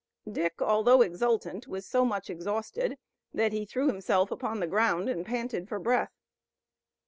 [0.27, 2.97] Dick, although exultant, was so much exhausted
[3.35, 6.17] that he threw himself upon the ground and panted for breath.